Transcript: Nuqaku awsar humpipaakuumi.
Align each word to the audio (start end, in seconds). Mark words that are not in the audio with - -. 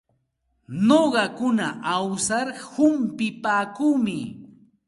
Nuqaku 0.87 1.49
awsar 1.93 2.47
humpipaakuumi. 2.71 4.17